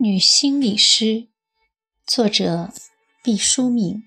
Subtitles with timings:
[0.00, 1.26] 女心理师，
[2.06, 2.72] 作者
[3.20, 4.04] 毕淑敏。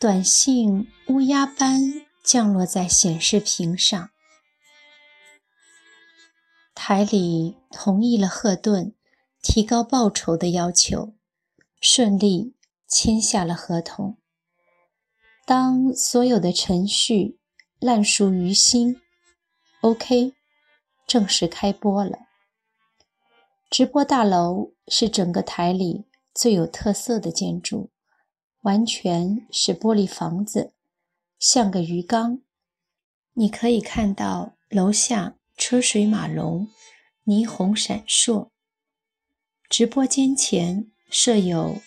[0.00, 4.10] 短信乌鸦般降落在显示屏上。
[6.74, 8.96] 台里同意了赫顿
[9.40, 11.14] 提高报酬的要求，
[11.80, 12.56] 顺利
[12.88, 14.18] 签下了合同。
[15.46, 17.38] 当所有的程序
[17.78, 19.00] 烂熟于心
[19.82, 20.34] ，OK，
[21.06, 22.23] 正式开播了。
[23.76, 27.90] 直播大楼是整个台里最有特色的建筑，
[28.60, 30.72] 完全是玻璃房子，
[31.40, 32.40] 像个鱼缸。
[33.32, 36.68] 你可以看到楼下车水马龙，
[37.24, 38.50] 霓虹闪烁。
[39.68, 41.78] 直播间前设有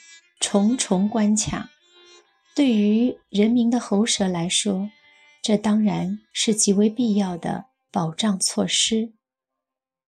[0.41, 1.69] 重重关卡，
[2.53, 4.89] 对于人民的喉舌来说，
[5.41, 9.13] 这当然是极为必要的保障措施。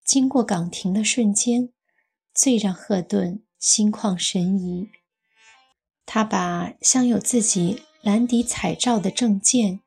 [0.03, 1.73] 经过岗亭的瞬间，
[2.37, 4.89] 最让赫顿心旷神怡。
[6.05, 9.81] 他把镶有自己蓝底彩照的证件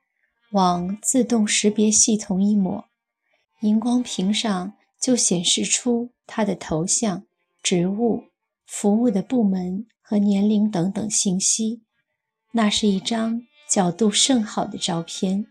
[0.50, 2.84] 往自动识别系统一抹，
[3.60, 7.24] 荧光屏上就显示出他的头像、
[7.62, 8.24] 职务、
[8.66, 11.82] 服务的部门和年龄等等信息。
[12.52, 15.46] 那是一张角度甚好的照片。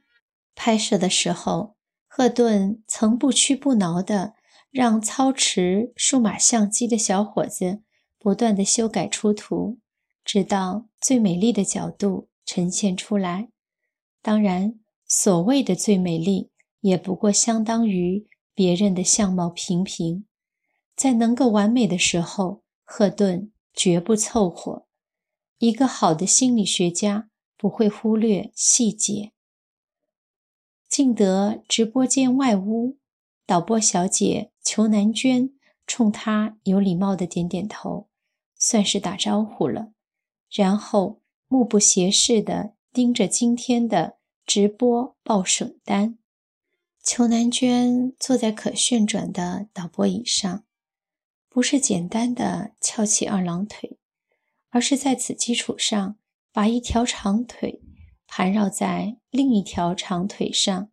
[0.53, 1.75] 拍摄的时候，
[2.07, 4.33] 赫顿曾不屈不挠地。
[4.71, 7.81] 让操持数码相机的小伙子
[8.19, 9.79] 不断的修改出图，
[10.23, 13.49] 直到最美丽的角度呈现出来。
[14.21, 20.25] 当然，所谓的最美丽，也不过相当于别人的相貌平平。
[20.95, 24.85] 在能够完美的时候，赫顿绝不凑合。
[25.57, 29.31] 一个好的心理学家不会忽略细节。
[30.87, 32.99] 进得直播间外屋。
[33.45, 35.49] 导播小姐裘南娟
[35.87, 38.07] 冲他有礼貌的点点头，
[38.55, 39.93] 算是打招呼了。
[40.47, 46.19] 然后目不斜视地盯着今天的直播报审单。
[47.01, 50.63] 裘南娟坐在可旋转的导播椅上，
[51.49, 53.97] 不是简单的翘起二郎腿，
[54.69, 56.19] 而是在此基础上
[56.53, 57.81] 把一条长腿
[58.27, 60.91] 盘绕在另一条长腿上，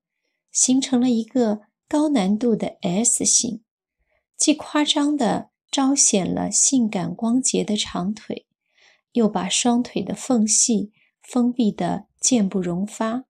[0.50, 1.66] 形成了一个。
[1.88, 3.62] 高难度的 S 型，
[4.36, 8.46] 既夸张地彰显了性感光洁的长腿，
[9.12, 10.92] 又把双腿的缝隙
[11.22, 13.24] 封闭得箭不容发，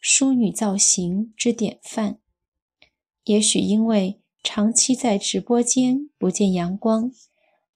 [0.00, 2.18] 淑女造型之典范。
[3.24, 7.12] 也许因为长期在直播间不见阳光，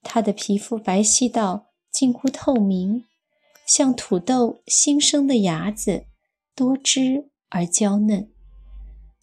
[0.03, 3.05] 她的皮肤白皙到近乎透明，
[3.67, 6.07] 像土豆新生的芽子，
[6.55, 8.31] 多汁而娇嫩。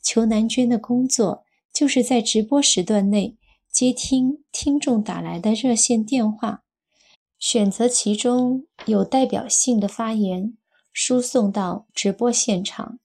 [0.01, 1.43] 裘南娟的工作
[1.73, 3.37] 就是在直播时段内
[3.73, 6.63] 接听听众打来的热线电话，
[7.39, 10.55] 选择其中有代表性的发言，
[10.93, 12.99] 输送到直播现场，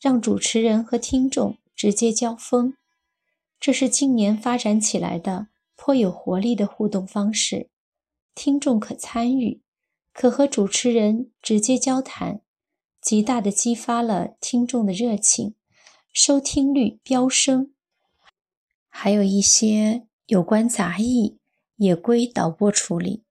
[0.00, 2.74] 让主持人和听众直接交锋。
[3.58, 7.68] 这是近年发展起来的颇有活力的互动方式，
[8.36, 9.62] 听众可参与，
[10.12, 12.40] 可和主持人直接交谈，
[13.00, 15.56] 极大地激发了听众的热情。
[16.12, 17.73] 收听率飙升，
[18.96, 21.38] 还有一些有关杂役
[21.76, 23.24] 也归导播处理。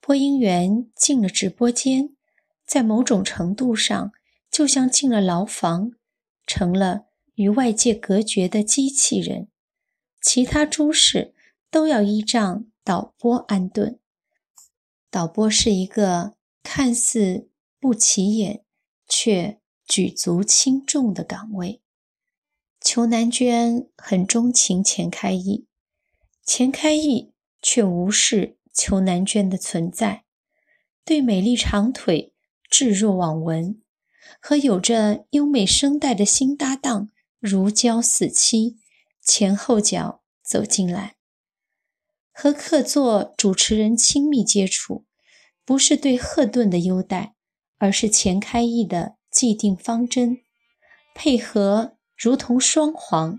[0.00, 2.16] 播音员进了直播间，
[2.66, 4.12] 在某种程度上
[4.50, 5.92] 就像进了牢房，
[6.44, 7.06] 成了
[7.36, 9.48] 与外界隔绝的机器人。
[10.20, 11.32] 其他诸事
[11.70, 14.00] 都要依仗导播安顿。
[15.10, 17.48] 导播是一个看似
[17.78, 18.64] 不起眼
[19.08, 21.80] 却举足轻重的岗位。
[22.80, 25.66] 裘南娟很钟情钱开义，
[26.44, 30.24] 钱开义却无视裘南娟的存在，
[31.04, 32.32] 对美丽长腿
[32.70, 33.82] 置若罔闻，
[34.40, 37.10] 和有着优美声带的新搭档
[37.40, 38.78] 如胶似漆，
[39.20, 41.16] 前后脚走进来，
[42.32, 45.04] 和客座主持人亲密接触，
[45.64, 47.34] 不是对赫顿的优待，
[47.76, 50.38] 而是钱开义的既定方针，
[51.12, 51.97] 配合。
[52.18, 53.38] 如同双簧，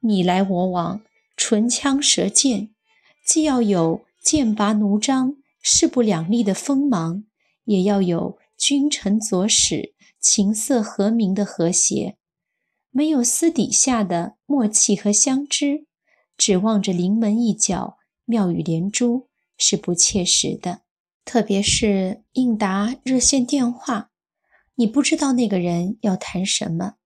[0.00, 1.00] 你来我往，
[1.36, 2.68] 唇枪舌剑，
[3.26, 7.24] 既要有剑拔弩张、势不两立的锋芒，
[7.64, 12.18] 也要有君臣佐使、琴瑟和鸣的和谐。
[12.90, 15.86] 没有私底下的默契和相知，
[16.36, 17.96] 指望着临门一脚、
[18.26, 20.82] 妙语连珠是不切实的。
[21.24, 24.10] 特别是应答热线电话，
[24.74, 26.96] 你不知道那个人要谈什么。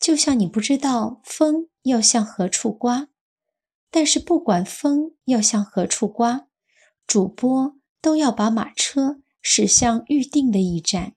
[0.00, 3.08] 就像你不知道风要向何处刮，
[3.90, 6.48] 但是不管风要向何处刮，
[7.06, 11.14] 主播都要把马车驶向预定的驿站。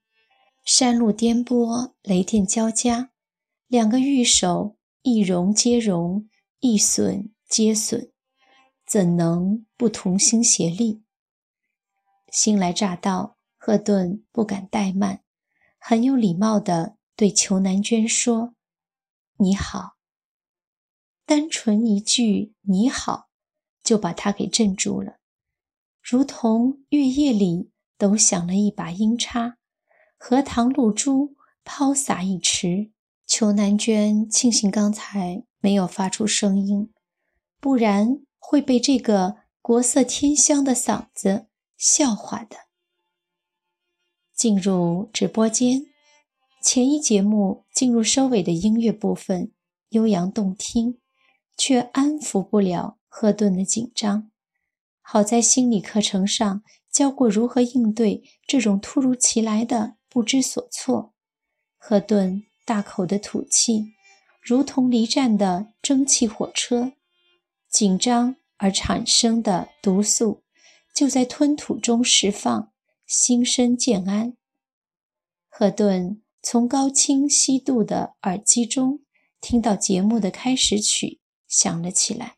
[0.66, 3.12] 山路颠簸，雷电交加，
[3.68, 8.12] 两个御手一荣接荣，一损接损，
[8.86, 11.04] 怎能不同心协力？
[12.32, 15.22] 新来乍到，赫顿不敢怠慢，
[15.78, 18.53] 很有礼貌地对裘南娟说
[19.38, 19.98] ：“你好。”
[21.26, 23.30] 单纯一句“你好”，
[23.84, 25.20] 就把他给镇住了，
[26.02, 29.58] 如同月夜里抖响了一把音叉，
[30.18, 32.92] 荷塘露珠抛洒一池。
[33.26, 36.94] 裘南娟庆幸刚才没有发出声音，
[37.60, 41.48] 不然会被这个国色天香的嗓子
[41.78, 42.58] 笑话的。
[44.36, 45.86] 进入直播间，
[46.64, 49.52] 前一节目进入收尾的音乐部分，
[49.90, 50.98] 悠扬动听。
[51.56, 54.32] 却安抚不了赫顿的紧张。
[55.02, 61.14] 好在心理课程上教过如何应对这种突如其来的不知所措。
[61.78, 63.94] 赫顿大口的吐气，
[64.42, 66.94] 如同离站的蒸汽火车，
[67.70, 70.42] 紧张而产生的毒素
[70.96, 72.72] 就在吞吐中释放，
[73.06, 74.36] 心生渐安。
[75.48, 79.00] 赫顿从高清晰度的耳机中
[79.42, 81.22] 听到节目的开始曲。
[81.48, 82.38] 响了起来，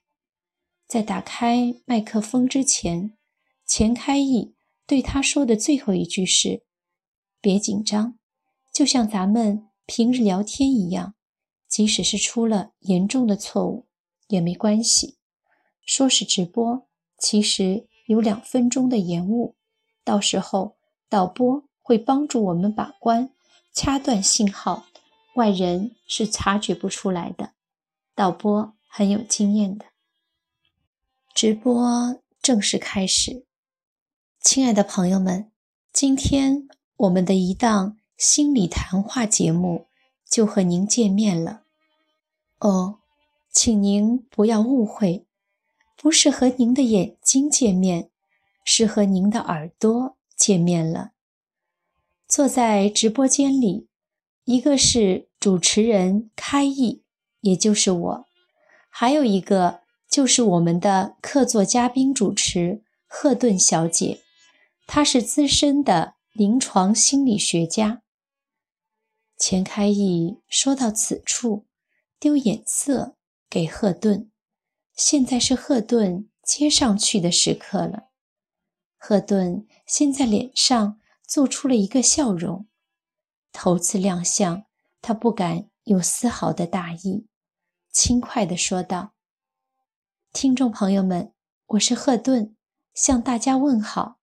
[0.90, 3.16] 在打开麦克风之前，
[3.66, 4.56] 钱开义
[4.86, 6.66] 对他说的最后一句是
[7.40, 8.20] ：“别紧张，
[8.74, 11.16] 就像咱们平日聊天一样，
[11.70, 13.88] 即使是出了严重的错误
[14.28, 15.18] 也没关系。
[15.86, 16.86] 说是直播，
[17.18, 19.56] 其实有两分钟的延误，
[20.04, 20.76] 到时候
[21.08, 23.34] 导播会帮助我们把关，
[23.76, 24.88] 掐断信号，
[25.36, 27.52] 外人是察觉不出来的。
[28.16, 29.88] 导播。”很有经验的
[31.34, 33.44] 直播正式开始，
[34.40, 35.52] 亲爱的朋友们，
[35.92, 39.88] 今天我们的一档心理谈话节目
[40.30, 41.64] 就和您见面了。
[42.60, 43.00] 哦，
[43.52, 45.26] 请您不要误会，
[45.98, 48.10] 不是和您的眼睛见面，
[48.64, 51.12] 是和您的耳朵见面了。
[52.28, 53.88] 坐在直播间里，
[54.46, 57.04] 一个是主持人开义，
[57.42, 58.26] 也就是我。
[58.90, 64.22] 还有一个就是我们的客座嘉宾主持赫顿小姐，
[64.88, 68.02] 她是资深的临床心理学家。
[69.38, 71.66] 钱开义说到此处，
[72.20, 73.16] 丢眼色
[73.50, 74.32] 给赫顿。
[74.96, 78.06] 现在是赫顿接上去的时刻了。
[78.98, 82.68] 赫顿现在脸上做出了一个笑容，
[83.52, 84.66] 头次亮相，
[85.02, 87.28] 他不敢有丝毫的大意。
[87.92, 89.14] 轻快地说道
[90.32, 91.34] ：“听众朋友们，
[91.68, 92.56] 我是赫顿，
[92.94, 94.20] 向大家问好。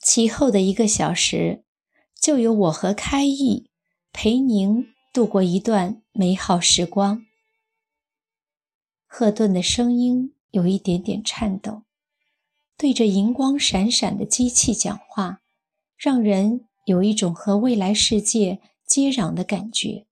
[0.00, 1.64] 其后的一个小时，
[2.20, 3.70] 就由我和开义
[4.12, 7.26] 陪您度过一段美好时光。”
[9.06, 11.82] 赫顿的声音有一点点颤抖，
[12.76, 15.42] 对着银光闪闪的机器讲话，
[16.04, 20.06] 让人有一种和未来世界接壤的感觉。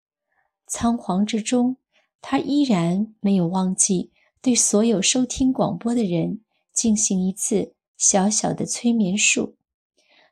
[0.67, 1.77] 仓皇之中。
[2.21, 6.41] 他依然没有忘记对所有收听广播的人
[6.73, 9.55] 进行一次小小的催眠术。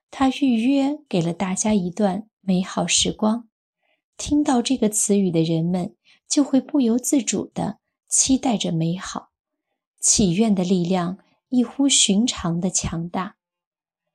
[0.09, 3.47] 他预约给了大家一段美好时光。
[4.15, 5.95] 听到这个词语的人们
[6.27, 9.29] 就会不由自主地期待着美好。
[9.99, 13.35] 祈愿的力量异乎寻常的强大。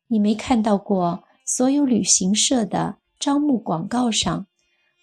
[0.08, 4.46] 你没看到过所有旅行社的招募广告上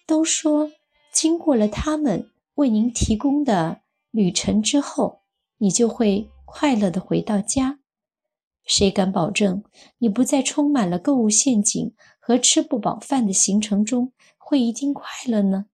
[0.06, 0.70] 都说，
[1.12, 2.30] 经过了他们。
[2.56, 3.80] 为您提供的
[4.10, 5.22] 旅程之后，
[5.58, 7.78] 你就会快乐的回到家。
[8.66, 9.64] 谁敢保证
[9.98, 15.66] 你不在充满了购物陷阱和吃不饱饭的行程中会一定快乐呢？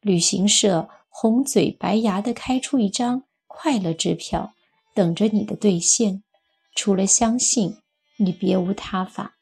[0.00, 4.52] 旅行社红嘴白牙的开出一张快乐支票，
[4.94, 6.22] 等着你的兑现。
[6.76, 7.78] 除了相信，
[8.18, 9.35] 你别无他法。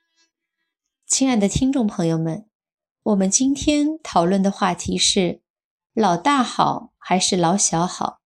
[1.06, 2.46] 亲爱的听众朋友们，
[3.02, 5.42] 我们今天讨论的话题是。
[5.92, 8.18] 老大好还是老小好，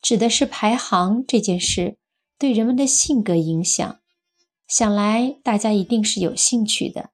[0.00, 1.98] 指的是排行这件事
[2.38, 3.98] 对人们的性格影响。
[4.68, 7.10] 想来大家一定是有兴趣的。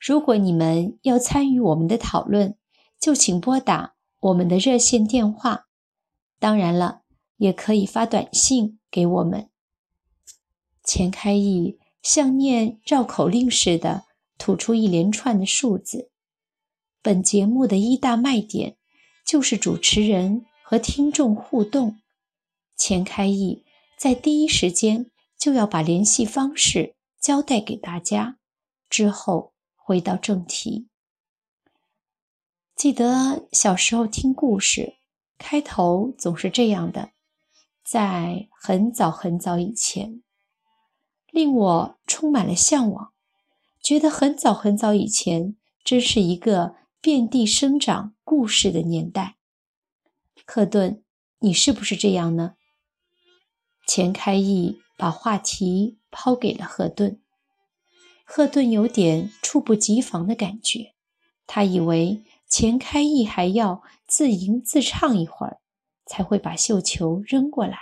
[0.00, 2.56] 如果你们要参与我们的讨论，
[2.98, 5.66] 就请拨打我们的热线电话。
[6.38, 7.02] 当然了，
[7.36, 9.50] 也可以发短信给我们。
[10.82, 14.06] 钱开义像念绕口令似的
[14.38, 16.10] 吐出一连串的数字。
[17.02, 18.76] 本节目的一大卖点。
[19.26, 22.00] 就是主持人和听众互动，
[22.78, 23.62] 钱开义
[23.98, 28.38] 在第一时间就要把联系方式交代给大家，
[28.88, 30.88] 之后回到正题。
[32.74, 34.94] 记得小时候听故事，
[35.36, 37.10] 开头总是这样的：
[37.84, 40.22] 在很早很早以前，
[41.30, 43.12] 令我充满了向往，
[43.88, 49.38] 觉得很早很早以前真是一个遍地生长故事的年代。
[50.46, 51.02] 赫顿，
[51.38, 52.56] 你是不是这样呢？
[53.86, 57.22] 钱开义把话题抛给了赫顿，
[58.26, 60.92] 赫顿有点猝不及防的感觉，
[61.46, 65.60] 他以为钱开义还要自吟自唱一会儿，
[66.04, 67.78] 才会把绣球扔过来，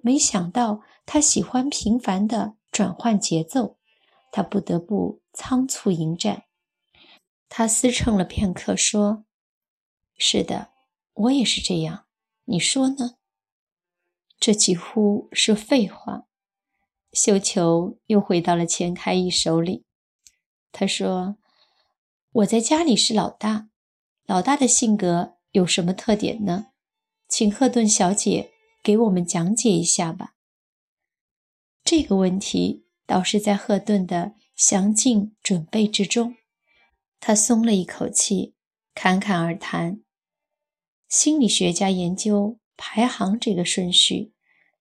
[0.00, 3.76] 没想到他喜欢频繁的转换节奏，
[4.30, 6.44] 他不得不仓促迎战。
[7.48, 9.24] 他思忖了片刻，说
[10.16, 10.72] ：“是的。”
[11.16, 12.04] 我也是这样，
[12.44, 13.16] 你说呢？
[14.38, 16.26] 这几乎是废话。
[17.10, 19.86] 绣球又回到了钱开义手里。
[20.72, 21.38] 他说
[22.32, 23.70] ：“我在家里是老大，
[24.26, 26.66] 老大的性格有什么特点呢？
[27.26, 28.52] 请赫顿小姐
[28.82, 30.34] 给我们讲解一下吧。”
[31.82, 36.34] 这个问题倒是在赫顿的详尽准备之中。
[37.20, 38.54] 他松了一口气，
[38.94, 40.00] 侃侃而谈。
[41.08, 44.32] 心理学家研究排行这个顺序，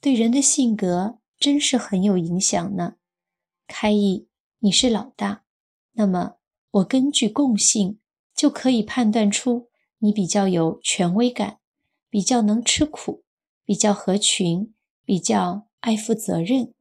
[0.01, 2.95] 对人的性格真是很有影响呢。
[3.67, 4.27] 开义，
[4.59, 5.43] 你是老大，
[5.93, 6.35] 那么
[6.71, 7.99] 我根据共性
[8.35, 11.59] 就可以判断出你比较有权威感，
[12.09, 13.23] 比较能吃苦，
[13.63, 14.73] 比较合群，
[15.05, 16.73] 比较爱负责任。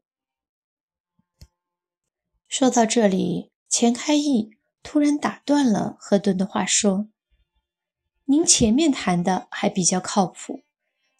[2.56, 4.52] 说到这里，钱开义
[4.84, 7.08] 突然打断了赫顿的话，说。
[8.26, 10.62] 您前面谈的还比较靠谱，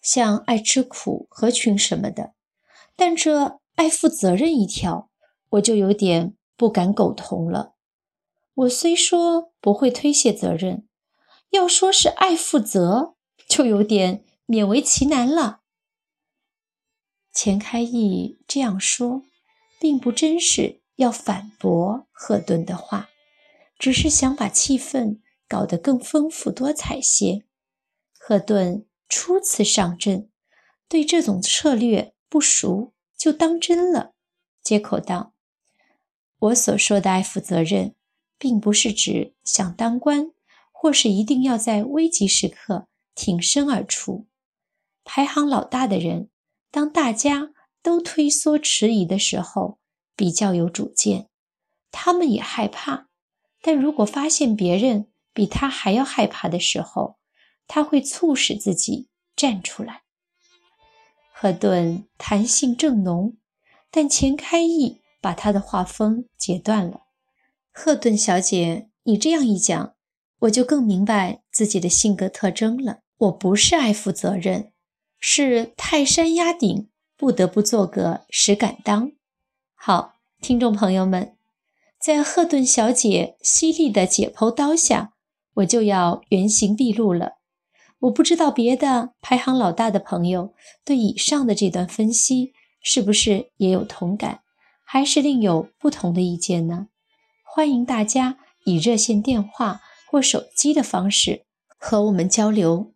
[0.01, 2.35] 像爱吃苦、合群什么的，
[2.95, 5.11] 但这爱负责任一条，
[5.49, 7.75] 我就有点不敢苟同了。
[8.55, 10.87] 我虽说不会推卸责任，
[11.51, 13.17] 要说是爱负责，
[13.49, 15.63] 就有点勉为其难了。
[17.33, 19.25] 钱开义这样说，
[19.81, 23.09] 并不真实要反驳赫顿的话，
[23.79, 25.21] 只是想把气氛。
[25.47, 27.45] 搞得更丰富多彩些。
[28.19, 30.29] 赫顿初次上阵，
[30.89, 34.15] 对这种策略不熟，就当真了，
[34.63, 35.35] 接口道
[36.41, 37.95] ：“我所说的爱负责任，
[38.39, 40.33] 并不是指想当官，
[40.73, 44.27] 或是一定要在危急时刻挺身而出。
[45.05, 46.31] 排行老大的人，
[46.71, 49.79] 当大家都推缩迟疑的时候，
[50.17, 51.29] 比较有主见，
[51.91, 53.09] 他们也害怕。
[53.63, 57.19] 但如果发现别人……”比他还要害怕的时候，
[57.67, 60.03] 他会促使自己站出来。
[61.33, 63.37] 赫顿弹性正浓，
[63.91, 67.01] 但钱开义把他的话锋截断了。
[67.73, 69.97] 赫顿小姐，你这样一讲，
[70.43, 73.01] 我就更明白自己的性格特征了。
[73.17, 74.73] 我不是爱负责任，
[75.19, 79.11] 是泰山压顶，不得不做个实敢当。
[79.87, 81.37] 好，听众朋友们，
[82.01, 85.13] 在赫顿小姐犀利的解剖刀下。
[85.57, 87.35] 我就要原形毕露了。
[87.99, 90.55] 我不知道别的排行老大的朋友
[90.87, 94.41] 对以上的这段分析是不是也有同感，
[94.87, 96.89] 还是另有不同的意见呢？
[97.45, 101.45] 欢迎大家以热线电话或手机的方式
[101.77, 102.95] 和我们交流。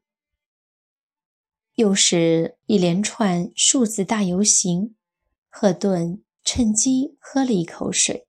[1.75, 4.95] 又是一连串数字大游行，
[5.51, 8.27] 赫顿趁机喝了一口水。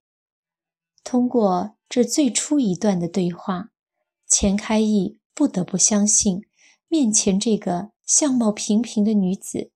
[1.05, 3.69] 通过这最初一段的对话。
[4.27, 6.41] 钱开义不得不相信，
[6.89, 9.71] 面前这个相貌平平的女子，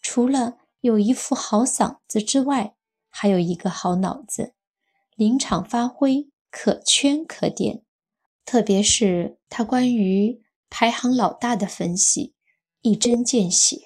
[0.00, 2.74] 除了有一副好嗓子之外，
[3.10, 4.54] 还有一个好脑子，
[5.14, 7.84] 临场发挥，可圈可点。
[8.46, 12.34] 特别是她关于排行老大的分析，
[12.80, 13.82] 一针见血。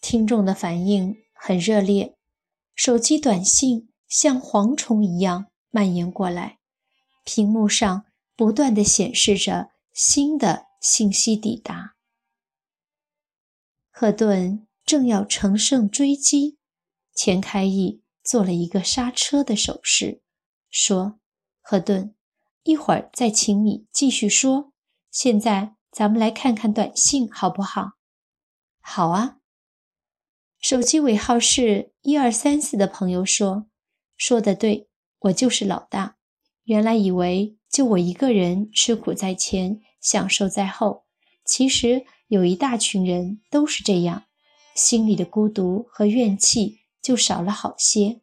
[0.00, 2.16] 听众的反应很热烈，
[2.74, 6.58] 手机短信像蝗虫一样蔓延过来，
[7.24, 8.06] 屏幕上。
[8.36, 11.94] 不断的显示着新的信息抵达。
[13.92, 16.58] 赫顿正要乘胜追击，
[17.14, 20.20] 钱开义做了一个刹车的手势，
[20.68, 21.20] 说
[21.62, 22.16] ：“赫顿，
[22.64, 24.72] 一会儿再请你继续说。
[25.12, 27.92] 现在咱们来看看短信，好不好
[28.82, 29.38] ？”“好啊。”
[30.64, 33.66] 手机尾号是一二三四的朋友说
[34.16, 36.16] ：“说的对，我就是老大。
[36.62, 41.04] 原来以为……”就我一个人吃苦在前，享受在后。
[41.44, 44.24] 其实有一大群人都是这样，
[44.74, 48.22] 心里的孤独和怨气就少了好些。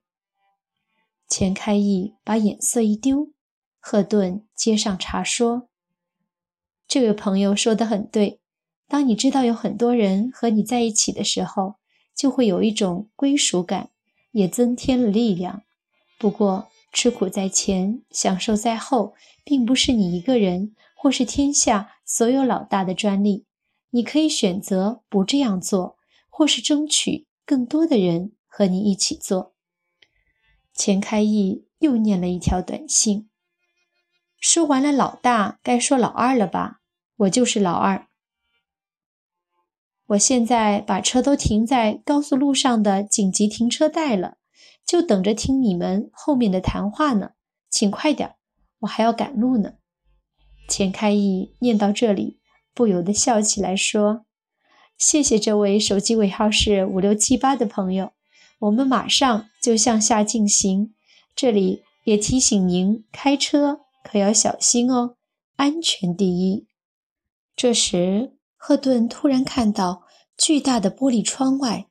[1.27, 3.29] 钱开义把眼色一丢，
[3.79, 5.69] 赫顿接上茬说
[6.87, 8.41] ：“这位朋友说的很对，
[8.87, 11.75] 当你知道有很多人和你在一起的时候，
[12.15, 13.89] 就会有一种归属感，
[14.31, 15.63] 也增添了力量。
[16.19, 23.45] 不过，吃苦在前，享受在后，并不是你一个人或是天下所有老大的专利。
[23.91, 25.97] 你可以选择不这样做，
[26.29, 29.53] 或是争取更多的人和你一起做。”
[30.73, 33.29] 钱开义又念了一条短信。
[34.39, 36.81] 说完了老大，该说老二了吧？
[37.17, 38.07] 我就是老二。
[40.11, 44.37] 我现在把车都停在高速路上的紧急停车带了，
[44.85, 47.31] 就等着听你们后面的谈话呢。
[47.69, 48.35] 请快点，
[48.79, 49.75] 我还要赶路呢。
[50.67, 52.39] 钱开义念到这里，
[52.73, 54.25] 不由得笑起来，说
[54.99, 58.11] ：“谢谢这位手机尾号是五六七八的朋友。”
[58.59, 60.93] 我们马上就向下进行，
[61.33, 65.15] 这里也提醒您，开车可要小心哦，
[65.55, 66.67] 安全第一。
[67.55, 70.03] 这时，赫顿突然看到
[70.37, 71.87] 巨大的玻璃窗外，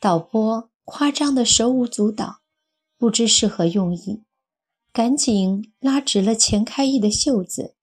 [0.00, 2.40] 导播夸张的手舞足蹈，
[2.96, 4.24] 不知是何用意，
[4.94, 7.74] 赶紧拉直了钱开义的袖子，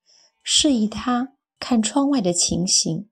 [0.41, 3.07] 示意他看窗外的情形。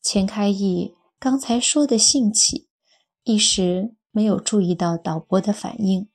[0.00, 2.68] 钱开义刚才说的兴起，
[3.24, 3.94] 一时。
[4.14, 6.10] 没有注意到导播的反应，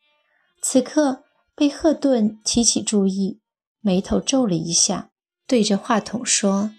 [0.62, 1.24] 此刻
[1.56, 3.40] 被赫顿提起注意，
[3.80, 5.10] 眉头皱了一下，
[5.48, 6.76] 对着话筒说：“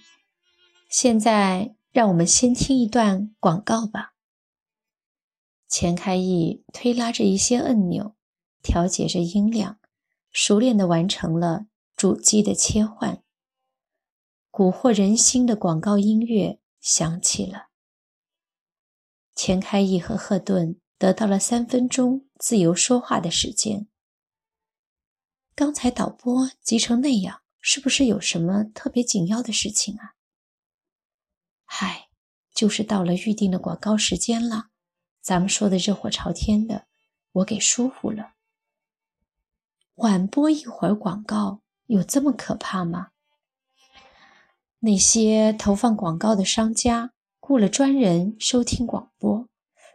[0.88, 4.14] 现在让我们先听一段广告吧。”
[5.68, 8.16] 钱开义推拉着一些按钮，
[8.62, 9.78] 调节着音量，
[10.32, 13.22] 熟练地完成了主机的切换。
[14.50, 17.68] 蛊惑人心的广告音乐响起了。
[19.34, 20.80] 钱开义和赫顿。
[20.98, 23.86] 得到了三分钟自由说话的时间。
[25.54, 30.16] 刚才导播急成那样，是不是有什么特别紧要的事情啊？
[31.70, 32.08] 嗨，
[32.54, 34.68] 就是到了预定的广告时间了。
[35.20, 36.86] 咱们说的热火朝天的，
[37.32, 38.32] 我给疏忽了。
[39.96, 43.08] 晚播一会儿广告，有这么可怕吗？
[44.80, 49.46] 那些投放广告的商家雇了专人收听广播，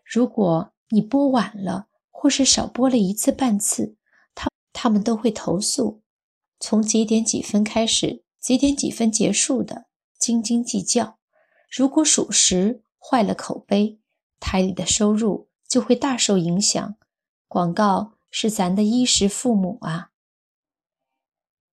[0.05, 0.69] 如果。
[0.89, 3.95] 你播晚了，或是少播了一次半次，
[4.35, 6.03] 他他们都会投诉。
[6.59, 9.87] 从几点几分开始，几点几分结束的，
[10.19, 11.17] 斤斤计较。
[11.75, 13.99] 如果属实，坏了口碑，
[14.39, 16.95] 台里的收入就会大受影响。
[17.47, 20.11] 广告是咱的衣食父母啊。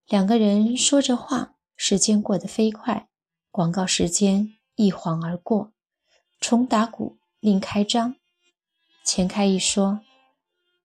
[0.06, 3.10] 两个人说着话，时间过得飞快，
[3.50, 5.74] 广告时间一晃而过。
[6.40, 8.16] 重打鼓，另开张。
[9.04, 10.00] 钱开义说：“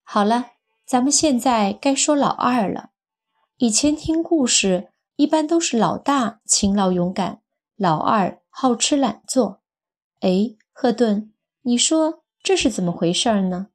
[0.03, 0.51] 好了，
[0.85, 2.89] 咱们现在该说老二了。
[3.59, 7.41] 以前听故事，一般都是老大勤劳勇敢，
[7.77, 9.61] 老二好吃懒做。
[10.21, 13.67] 哎，赫顿，你说这是怎么回事呢？”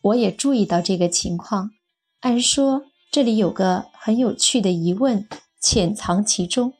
[0.00, 1.72] 我也注意到这个情况。
[2.20, 5.28] 按说这里有个很有趣的疑问
[5.60, 6.72] 潜藏其中。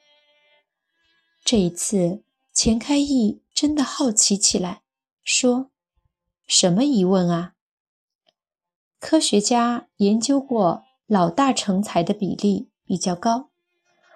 [1.45, 4.83] 这一次，钱开义真的好奇起来，
[5.23, 5.71] 说。
[6.47, 7.53] 什么疑问啊？
[8.99, 13.51] 科学家研究过，老大成才的比例比较高。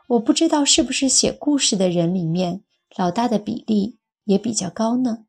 [0.09, 2.63] 我不知道是不是写故事的人里面，
[2.97, 5.27] 老大的比例也比较高呢？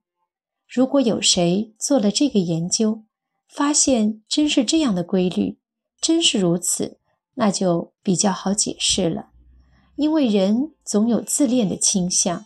[0.67, 3.03] 如果有谁做了这个研究，
[3.49, 5.59] 发现真是这样的规律，
[5.99, 6.97] 真是如此，
[7.35, 9.31] 那就比较好解释了。
[9.97, 12.45] 因为人总有自恋的倾向，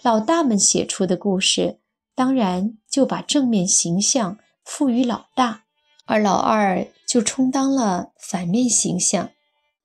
[0.00, 1.80] 老大们写出的故事。
[2.14, 5.64] 当然，就把正面形象赋予老大，
[6.06, 9.30] 而老二就充当了反面形象。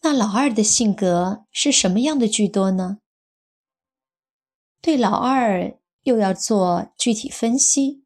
[0.06, 2.98] 那老二的性格是什么样的居多呢？
[4.82, 8.04] 对老二又要做具体分析，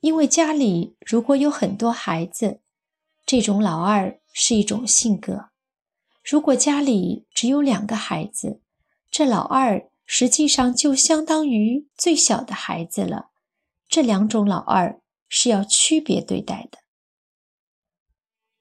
[0.00, 2.62] 因为家里如果有很多孩子，
[3.26, 5.50] 这种老二是一种性格；
[6.24, 8.62] 如果家里只有两个孩子，
[9.10, 13.28] 这老二实际上就相当于最小的孩子了。
[13.86, 16.78] 这两种老二是要区别对待的。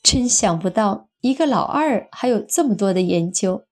[0.03, 3.65] 真想不到，一个老二还有这么多的研究。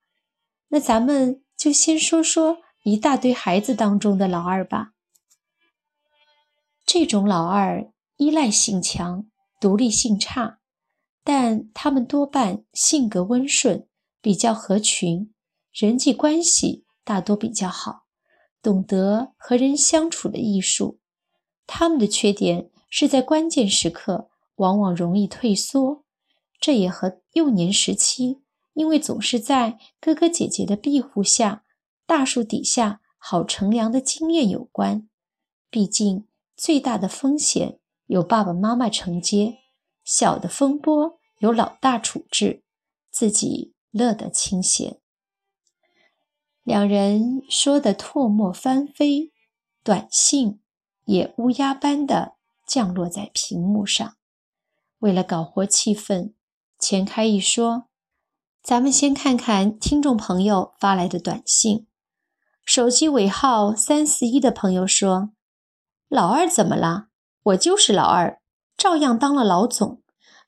[0.70, 4.94] 那咱们就先说说一大堆孩子当中的老二吧。
[6.86, 9.26] 这种老二依赖性强，
[9.60, 10.60] 独立性差，
[11.24, 13.88] 但他们多半性格温顺，
[14.22, 15.34] 比较合群，
[15.74, 18.06] 人际关系大多比较好。
[18.62, 21.00] 懂得和人相处的艺术。
[21.68, 26.05] 他们的缺点是在关键时刻往往容易退缩，
[26.66, 28.42] 这也和幼年时期
[28.74, 31.64] 因为总是在哥哥姐姐的庇护下、
[32.08, 35.08] 大树底下好乘凉的经验有关。
[35.70, 39.60] 毕竟，最大的风险由爸爸妈妈承接，
[40.04, 42.64] 小的风波由老大处置，
[43.12, 45.00] 自己乐得清闲。
[46.64, 49.32] 两人说的唾沫翻飞，
[49.84, 50.62] 短信
[51.04, 54.18] 也乌鸦般的降落在屏幕上。
[54.98, 56.34] 为了搞活气氛，
[56.88, 57.86] 钱开义说
[58.62, 61.88] ：“咱们先看看听众朋友发来的短信。”
[62.64, 65.32] 手机尾号三四一的朋友说
[66.08, 67.08] ：“老二怎么了？
[67.42, 68.40] 我就是老二，
[68.78, 70.04] 照样当了老总，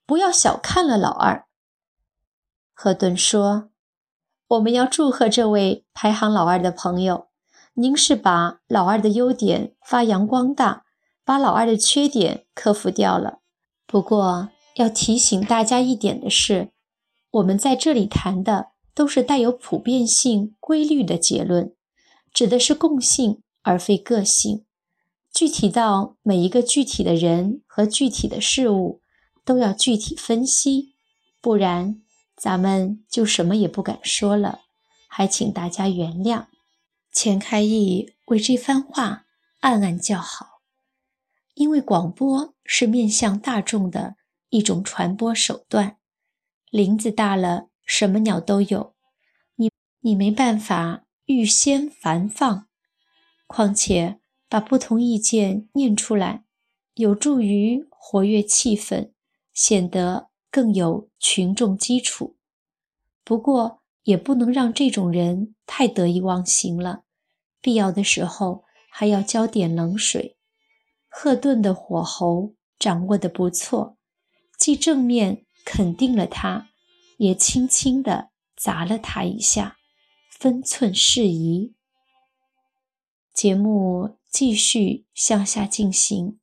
[0.06, 1.48] 不要小看了老二。”
[2.72, 3.72] 赫顿说。
[4.50, 7.30] 我们要祝贺这位排行老二的朋友，
[7.74, 10.86] 您是把老二的优点发扬光大，
[11.26, 13.40] 把老二的缺点克服掉了。
[13.88, 16.72] 不过要提醒大家一点的是，
[17.32, 21.74] 我们在这里谈的都是带有普遍性、规律的结论，
[22.34, 24.66] 指的是共性而非个性。
[25.34, 29.02] 具体到每一个具体的人和具体的事物，
[29.44, 30.96] 都要具体分析，
[31.42, 32.02] 不然。
[32.36, 34.60] 咱们就什么也不敢说了，
[35.08, 36.46] 还请大家原谅。
[37.12, 39.26] 钱开义为这番话
[39.62, 40.62] 暗暗叫好，
[41.56, 44.18] 因为广播是面向大众的
[44.50, 45.98] 一种传播手段。
[46.70, 48.96] 林子大了，什么鸟都有，
[49.56, 52.68] 你你没办法预先繁放。
[53.48, 56.44] 况且把不同意见念出来，
[56.96, 59.12] 有助于活跃气氛，
[59.54, 60.28] 显得。
[60.50, 62.38] 更有群众基础，
[63.24, 67.04] 不过也不能让这种人太得意忘形了。
[67.62, 70.38] 必要的时候还要浇点冷水。
[71.10, 73.97] 赫顿的火候掌握得不错，
[74.68, 76.68] 既正面肯定了他，
[77.20, 79.78] 也轻轻地砸了他一下，
[80.30, 81.74] 分寸适宜。
[83.34, 86.42] 节目继续向下进行，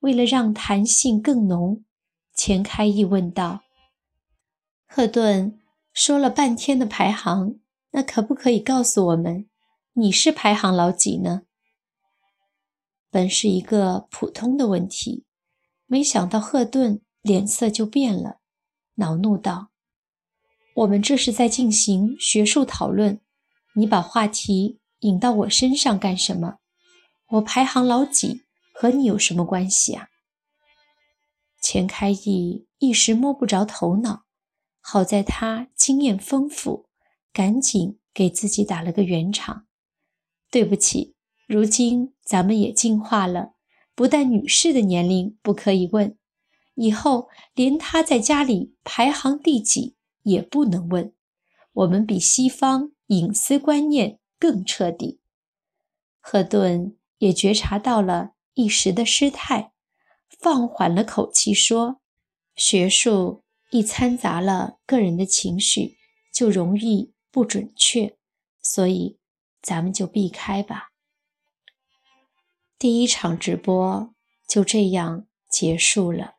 [0.00, 1.84] 为了让弹性更浓。
[2.34, 3.62] 钱开义问道
[4.88, 5.60] ：“赫顿
[5.92, 7.60] 说了半天的排行，
[7.92, 9.48] 那可不可以告诉我们，
[9.92, 11.42] 你是排行老几呢？”
[13.08, 15.24] 本是一个普通的问题，
[15.86, 18.40] 没想到赫顿脸色就变了，
[18.96, 19.70] 恼怒道
[20.74, 23.20] ：“我们这是在进行学术讨论，
[23.76, 26.58] 你把话题引到我身上干什么？
[27.28, 28.42] 我排行老几
[28.74, 30.08] 和你有什么关系啊？”
[31.62, 34.24] 钱开义一时摸不着头脑，
[34.80, 36.88] 好在他经验丰富，
[37.32, 39.66] 赶紧给自己打了个圆场。
[40.50, 41.14] 对不起，
[41.46, 43.52] 如今咱们也进化了，
[43.94, 46.18] 不但女士的年龄不可以问，
[46.74, 51.14] 以后连他在家里排行第几也不能问。
[51.72, 55.20] 我们比西方隐私观念更彻底。
[56.20, 59.72] 赫顿也觉察到了一时的失态。
[60.40, 62.00] 放缓了口气说
[62.56, 65.96] ：“学术一掺杂了个人的情绪，
[66.34, 68.16] 就容易不准确，
[68.60, 69.18] 所以
[69.60, 70.90] 咱们就避开吧。”
[72.76, 74.12] 第一场直播
[74.48, 76.31] 就这样结束了。